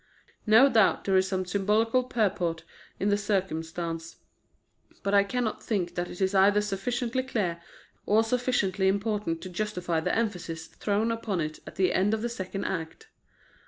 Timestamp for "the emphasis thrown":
9.99-11.11